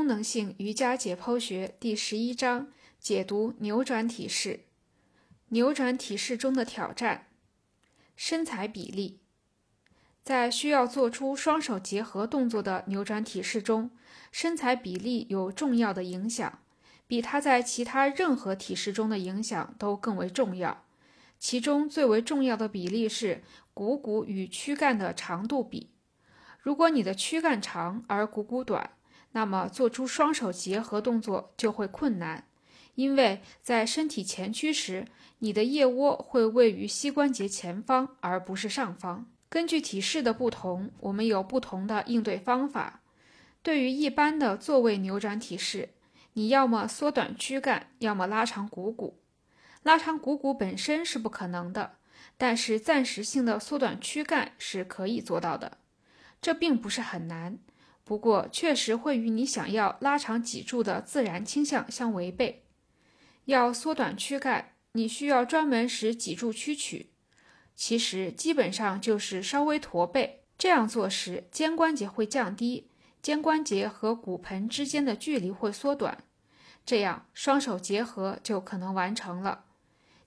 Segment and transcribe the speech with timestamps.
[0.00, 2.68] 功能性瑜伽解剖学第十一章
[2.98, 4.60] 解读扭转体式。
[5.48, 7.26] 扭转体式中的挑战：
[8.16, 9.20] 身材比例。
[10.22, 13.90] 在需要做出双手结合动作的扭转体式中，
[14.32, 16.60] 身材比例有重要的影响，
[17.06, 20.86] 比它在其他任何体式中的影响都更为重要。
[21.38, 23.44] 其中最为重要的比例是
[23.74, 25.90] 股骨与躯干的长度比。
[26.58, 28.92] 如果你的躯干长而股骨短，
[29.32, 32.46] 那么做出双手结合动作就会困难，
[32.94, 35.06] 因为在身体前屈时，
[35.38, 39.26] 你的腋窝会位于膝关节前方而不是上方。
[39.48, 43.00] 根据体式的不同，我们有不同的应对方法。
[43.62, 45.90] 对于一般的坐位扭转体式，
[46.34, 49.20] 你要么缩短躯干，要么拉长股骨。
[49.82, 51.96] 拉长股骨本身是不可能的，
[52.36, 55.78] 但是暂时性的缩短躯干是可以做到的。
[56.40, 57.58] 这并不是很难。
[58.10, 62.64] 不过，确实会与你想要拉长脊柱的自然倾向相违背。
[63.44, 67.10] 要缩短躯干，你需要专门使脊柱屈曲，
[67.76, 70.42] 其实基本上就是稍微驼背。
[70.58, 72.88] 这样做时，肩关节会降低，
[73.22, 76.24] 肩关节和骨盆之间的距离会缩短，
[76.84, 79.66] 这样双手结合就可能完成了。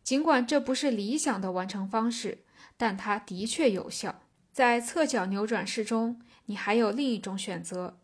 [0.01, 2.45] 尽管这不是理想的完成方式，
[2.77, 4.22] 但它的确有效。
[4.53, 7.97] 在侧脚扭转式中，你还有另一种选择。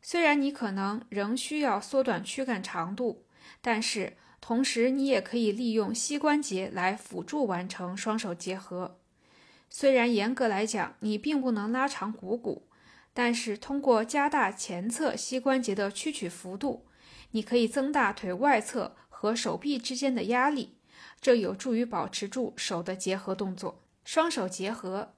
[0.00, 3.26] 虽然你可能仍需要缩短躯干长度，
[3.60, 8.98] 但是同时你也可以利用膝关节来辅助完成双手结合。
[9.68, 12.66] 虽然严格来讲你并不能拉长股骨，
[13.12, 16.86] 但是通过加大前侧膝关节的屈曲幅度，
[17.32, 20.78] 你可以增大腿外侧和手臂之间的压力，
[21.20, 23.84] 这有助于保持住手的结合动作。
[24.02, 25.12] 双手结合。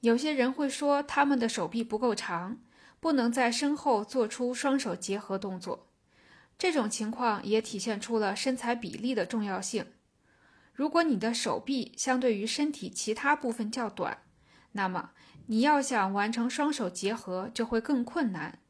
[0.00, 2.58] 有些人会说他们的手臂不够长，
[3.00, 5.88] 不能在身后做出双手结合动作。
[6.56, 9.86] 这种情况也体现出了身材比例的重要性。
[10.72, 14.18] 如果你的手臂相对于身体其他部分较短，
[14.72, 15.10] 那么
[15.46, 18.60] 你要想完成双手结合就会更困难，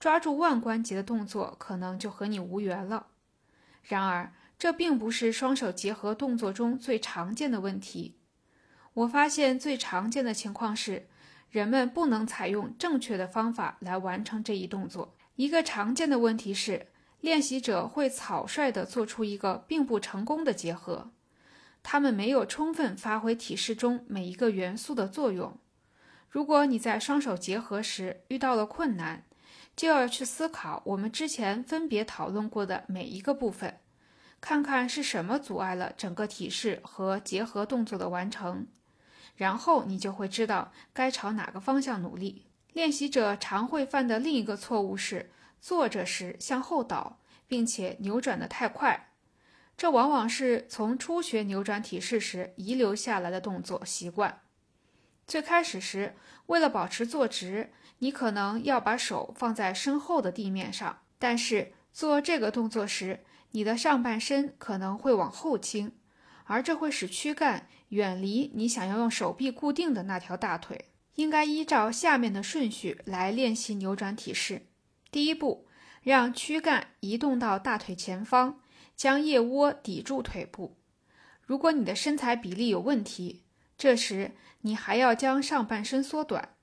[0.00, 3.08] 抓住腕关节的动作可能就和你无缘了。
[3.82, 8.18] 然而，这并不是双手结合动作中最常见的问题。
[8.94, 11.08] 我发现最常见的情况是，
[11.50, 15.14] 人们不能采用正确的方法来完成这一动作。
[15.36, 16.88] 一个常见的问题是，
[17.20, 21.10] 练习者会草率地做出一个并不成功的结合，
[21.82, 25.58] 他们没有充分发挥体式中每一个元素的作用。
[26.28, 29.24] 如果你在双手结合时遇到了困难，
[29.74, 33.78] 就要去思考我们之前分别讨论过的每一个部分，
[34.40, 38.66] 看看是什么阻碍了整个体式和结合动作的完成。
[39.36, 42.46] 然后你就会知道该朝哪个方向努力。
[42.72, 49.10] 练习者常会犯的另一个错误是坐着时向后倒，并且扭转得太快。
[49.76, 54.40] 这往往是从初学扭转体式时遗留下来的动作习惯。
[55.26, 56.14] 最开始时，
[56.46, 63.20] 为了保持坐直，你可能要把手放在身后的地面上，但是做这个动作时，
[63.52, 65.92] 你的上半身可能会往后倾。
[66.44, 70.86] 而这会使躯干远离你想要用手臂固定的那条大腿。
[71.16, 74.68] 应该依照下面的顺序来练习扭转体式。
[75.10, 75.66] 第一步，
[76.02, 78.60] 让躯干移动到大腿前方，
[78.96, 80.78] 将腋窝抵住腿部。
[81.42, 83.42] 如果你的身材比例有问题，
[83.76, 84.32] 这时
[84.62, 86.54] 你还要将上半身缩短。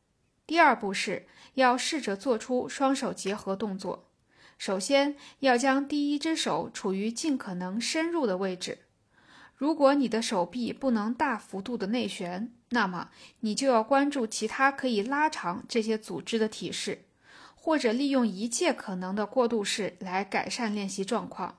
[0.47, 4.09] 第二步是要试着做出双手结合动作。
[4.57, 8.79] 首先要将第一只手处于尽可能深入的位置。
[9.59, 13.09] 如果你的手臂不能大幅度的内旋，那么
[13.41, 17.03] 你就要关注其他可以拉长这些组织的体式，
[17.55, 21.57] 或者利用一切可能的过渡式来改善练习状况。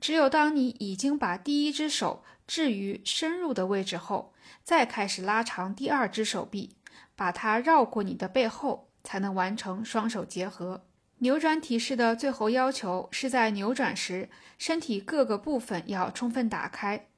[0.00, 6.76] 只有当你已经把第一只手置于深入的位置后，再开始拉长第二只手臂，
[7.16, 10.84] 把它绕过你的背后，才能完成双手结合。
[11.20, 17.08] 扭转体式的最后要求是在扭转时，身体各个部分要充分打开，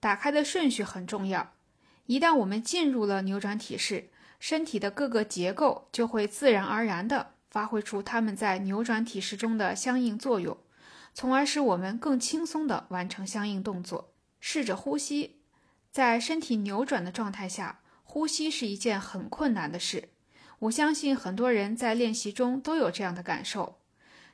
[0.00, 1.52] 打开的顺序很重要。
[2.06, 4.08] 一旦我们进入了扭转体式，
[4.38, 10.56] 身体的各个结构就会自然而然地发挥出它们在扭转体式中的相应作用，
[11.12, 14.14] 从而使我们更轻松地完成相应动作。
[14.40, 15.42] 试着呼吸，
[15.92, 20.08] 在身体扭转的状态下，呼吸是一件很困难的事。
[20.60, 23.78] 我相信很多人在练习中都有这样的感受，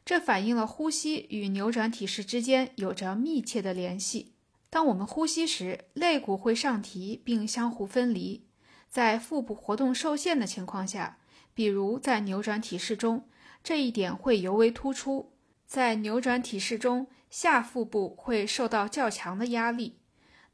[0.04, 4.32] 这反映了呼吸与扭转体式之间有着密切的联系。
[4.68, 8.44] 当我们呼吸时，肋骨会上提并相互分离。
[8.88, 11.18] 在腹部活动受限的情况下，
[11.54, 13.28] 比如在扭转体式中，
[13.62, 15.32] 这一点会尤为突出。
[15.64, 19.98] 在扭转体式中，下腹部会受到较强的压力。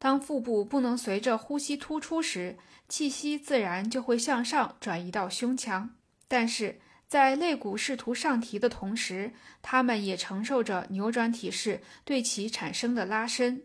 [0.03, 2.59] 当腹部不能随着呼吸突出时，
[2.89, 5.95] 气息自然就会向上转移到胸腔。
[6.27, 9.33] 但是在肋骨试图上提的同时，
[9.63, 13.63] 它们也承受着扭转体式对其产生的拉伸。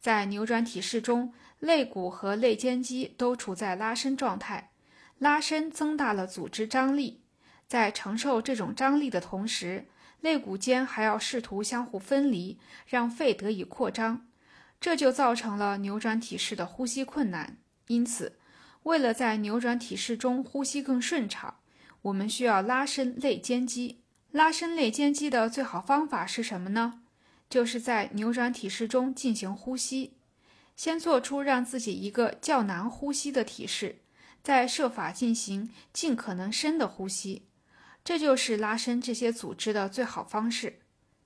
[0.00, 4.70] 在扭转体式中，肋骨和肋间肌都处在拉伸状态，
[5.18, 7.20] 拉伸增大了组织张力。
[7.68, 9.88] 在承受这种张力的同时，
[10.22, 14.25] 肋骨间还要试图相互分离，让肺得以扩张，
[14.80, 17.58] 这就造成了扭转体式的呼吸困难。
[17.88, 18.38] 因此，
[18.84, 21.58] 为了在扭转体式中呼吸更顺畅，
[22.02, 24.02] 我们需要拉伸肋间肌。
[24.30, 27.02] 拉伸肋间肌的最好方法是什么呢？
[27.48, 30.18] 就是在扭转体式中进行呼吸。
[30.76, 34.00] 先做出让自己一个较难呼吸的体式，
[34.42, 37.46] 再设法进行尽可能深的呼吸。
[38.04, 40.80] 这就是拉伸这些组织的最好方式。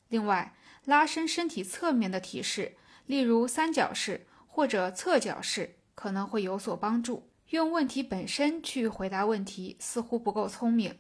[0.09, 0.55] 另外，
[0.85, 2.77] 拉伸身体侧面的体式，
[3.11, 7.29] 例如三角式或者侧角式，可能会有所帮助。
[7.49, 10.97] 用问题本身去回答问题似乎不够聪明，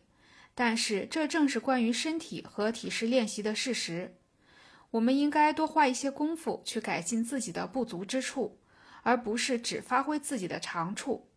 [0.52, 4.16] 但是这正是关于身体和体式练习的事实。
[4.90, 8.58] 我们应该多花一些功夫去改进自己的不足之处，
[9.04, 11.28] 而不是只发挥自己的长处。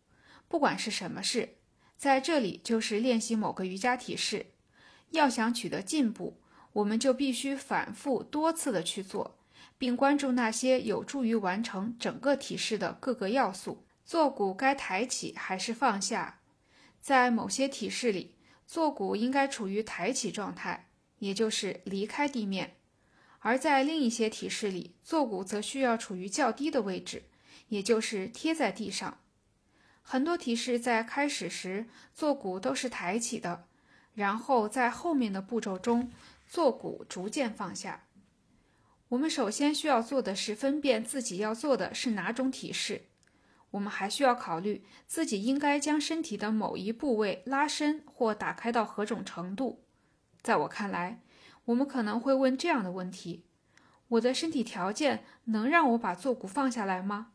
[0.48, 1.50] 不管是什么事。
[1.96, 4.46] 在这里就是练习某个瑜伽体式，
[5.10, 6.40] 要想取得进步，
[6.72, 9.38] 我们就必须反复多次的去做，
[9.84, 13.84] 并关注那些有助于完成整个体式的各个要素。
[14.02, 16.40] 坐骨该抬起还是放下？
[17.02, 18.34] 在某些体式里，
[18.66, 20.88] 坐骨应该处于抬起状态，
[21.18, 22.68] 也就是离开地面；
[23.40, 27.24] 而在另一些体式里，坐骨则需要处于较低的位置，
[27.68, 29.18] 也就是贴在地上。
[30.00, 31.84] 很多体式在开始时
[32.14, 33.66] 坐骨都是抬起的，
[34.14, 36.10] 然后在后面的步骤中
[36.48, 38.06] 坐骨逐渐放下。
[39.14, 43.02] 我们首先需要做的是分辨自己要做的是哪种体式。
[43.70, 49.84] 我们还需要考虑自己应该将身体的某一部位拉伸或打开到何种程度。
[50.42, 51.22] 在我看来，
[51.66, 53.44] 我们可能会问这样的问题：
[54.08, 57.28] 我的身体条件能让我把坐骨放下来吗？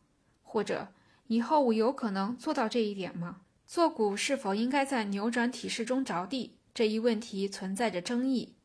[0.44, 0.90] 或者？
[1.28, 3.42] 以后我有可能做到这一点吗？
[3.66, 8.56] 坐骨是否应该在扭转体式中着地这一问题存在着争议。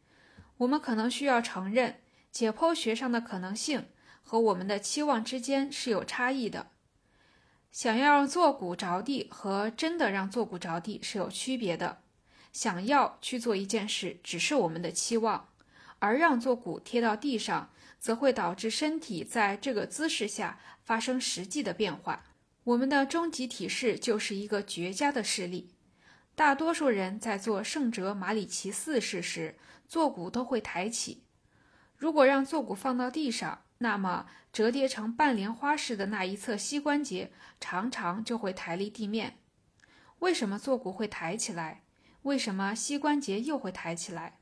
[0.57, 2.01] 我们可能需要承认，
[2.35, 3.87] 解剖学上的可能性
[4.25, 6.73] 和我们的期望之间是有差异的。
[7.71, 12.01] 想要坐骨着地和真的让坐骨着地是有区别的。
[12.53, 15.49] 想要去做一件事只是我们的期望，
[16.01, 17.71] 而让坐骨贴到地上，
[18.01, 22.25] 则会导致身体在这个姿势下发生实际的变化。
[22.65, 25.71] 我们的终极体式就是一个绝佳的示例。
[26.35, 29.57] 大多数人在做圣哲马里奇四式时，
[29.89, 31.24] 坐骨都会抬起。
[31.97, 39.39] 如果让坐骨放到地上，那么折叠成半莲花式的那一侧膝关节常常就会抬离地面。
[40.21, 41.83] 为什么坐骨会抬起来？
[42.23, 44.39] 为什么膝关节又会抬起来？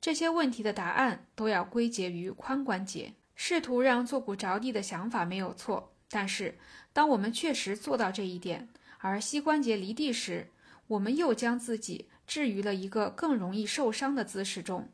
[0.00, 3.14] 这些问题的答案都要归结于髋关节。
[3.34, 5.94] 试图让坐骨着地的想法没有错。
[6.10, 6.58] 但是，
[6.92, 8.68] 当我们确实做到这一点，
[8.98, 10.50] 而膝关节离地时，
[10.88, 14.88] 我们又将自己置于了一个更容易受伤的姿势中。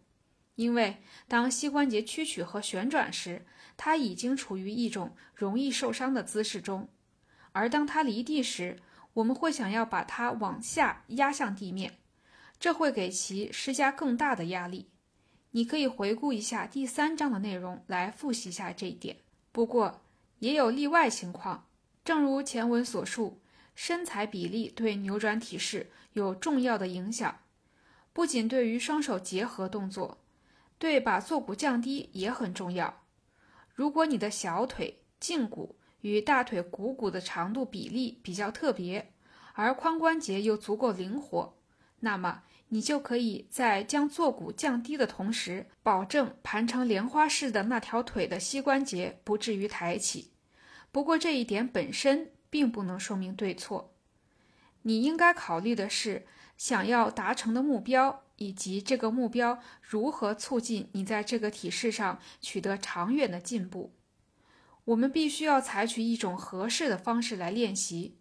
[0.54, 3.44] 因为当膝关节屈曲和旋转时，
[3.76, 6.88] 它已经处于一种容易受伤的姿势中；
[7.52, 8.78] 而当它离地时，
[9.14, 11.98] 我们会想要把它往下压向地面，
[12.58, 14.88] 这会给其施加更大的压力。
[15.50, 19.16] 你可以回顾一下第三章的内容来复习一下这一点。
[19.52, 20.02] 不过，
[20.40, 21.68] 也有例外情况，
[22.04, 23.40] 正如前文所述，
[23.74, 27.40] 身材比例对扭转体式有重要的影响，
[28.12, 30.18] 不仅对于双手结合动作，
[30.78, 33.02] 对把坐骨降低也很重要。
[33.74, 39.12] 如果你的小腿胫骨与大腿股骨的长度比例比较特别，
[39.54, 41.56] 而髋关节又足够灵活，
[42.00, 50.32] 那么你就可以在将坐骨降低的同时，保证盘成莲花式的那条腿的膝关节不至于抬起。
[50.92, 53.94] 不过这一点本身并不能说明对错，
[54.82, 56.26] 你应该考虑的是
[56.56, 63.92] 想要达成的目标，以及这个目标如何促进你在这个体式上取得长远的进步。
[64.86, 68.16] 我们必须要采取一种合适的方式来练习，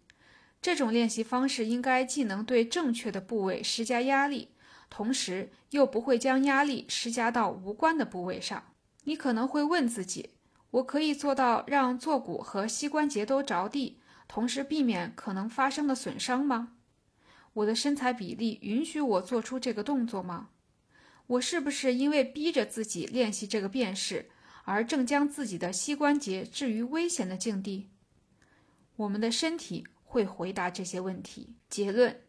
[0.62, 4.48] 这种练习方式应该既能对正确的部位施加压力，
[4.88, 8.64] 同时又不会将压力施加到无关的部位上。
[9.04, 10.30] 你可能会问自己。
[10.70, 16.72] 我可以做到让坐骨和膝关节都着地，同时避免可能发生的损伤吗？
[17.54, 20.50] 我的身材比例允许我做出这个动作吗？
[21.26, 24.28] 我是不是因为逼着自己练习这个变式，
[24.64, 27.88] 而正将自己的膝关节置于危险的境地？
[28.96, 31.54] 我们的身体会回答这些问题。
[31.70, 32.20] 结论：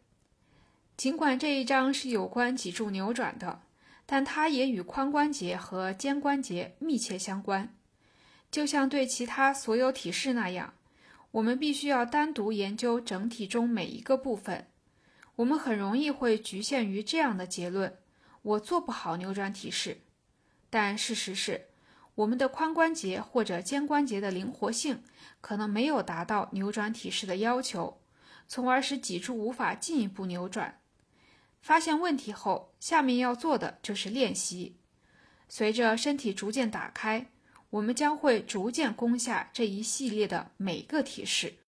[0.96, 3.60] 尽管这一章是有关脊柱扭转的，
[4.06, 7.74] 但它也与髋关节和肩关节密切相关。
[8.50, 10.72] 就像对其他所有体式那样，
[11.32, 14.68] 我们必须要单独研究整体中每一个部分。
[15.36, 17.96] 我们很容易会局限于这样的结论。
[18.42, 19.98] 我做不好扭转体式，
[20.70, 21.66] 但事实是，
[22.14, 25.02] 我们的髋关节或者肩关节的灵活性
[25.40, 28.00] 可能没有达到扭转体式的要求，
[28.46, 30.80] 从而使脊柱无法进一步扭转。
[31.60, 34.76] 发现问题后，下面要做的就是练习。
[35.48, 37.26] 随着身体逐渐打开，
[37.70, 41.56] 我们将会逐渐攻下这一系列的每个体式。